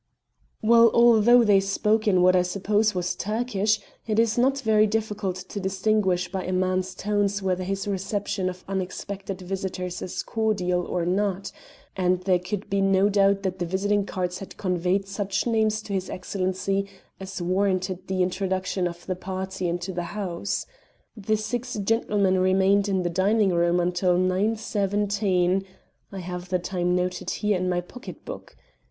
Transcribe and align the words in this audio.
"Well, 0.63 0.89
although 0.95 1.43
they 1.43 1.59
spoke 1.59 2.07
in 2.07 2.23
what 2.23 2.35
I 2.35 2.41
suppose 2.41 2.95
was 2.95 3.15
Turkish, 3.15 3.79
it 4.07 4.17
is 4.17 4.35
not 4.35 4.57
very 4.61 4.87
difficult 4.87 5.35
to 5.35 5.59
distinguish 5.59 6.31
by 6.31 6.43
a 6.43 6.51
man's 6.51 6.95
tones 6.95 7.43
whether 7.43 7.63
his 7.63 7.87
reception 7.87 8.49
of 8.49 8.65
unexpected 8.67 9.41
visitors 9.43 10.01
is 10.01 10.23
cordial 10.23 10.85
or 10.87 11.05
not, 11.05 11.51
and 11.95 12.21
there 12.23 12.39
could 12.39 12.67
be 12.67 12.81
no 12.81 13.09
doubt 13.09 13.43
that 13.43 13.59
the 13.59 13.65
visiting 13.67 14.07
cards 14.07 14.39
had 14.39 14.57
conveyed 14.57 15.07
such 15.07 15.45
names 15.45 15.83
to 15.83 15.93
his 15.93 16.09
Excellency 16.09 16.87
as 17.19 17.39
warranted 17.39 18.07
the 18.07 18.23
introduction 18.23 18.87
of 18.87 19.05
the 19.05 19.15
party 19.15 19.67
into 19.69 19.93
the 19.93 20.17
house. 20.17 20.65
The 21.15 21.37
six 21.37 21.75
gentlemen 21.75 22.39
remained 22.39 22.89
in 22.89 23.03
the 23.03 23.09
dining 23.11 23.53
room 23.53 23.79
until 23.79 24.17
9.17 24.17 25.63
(I 26.11 26.19
have 26.21 26.49
the 26.49 26.57
time 26.57 26.95
noted 26.95 27.29
here 27.29 27.55
in 27.55 27.69
my 27.69 27.81
pocket 27.81 28.25
book). 28.25 28.55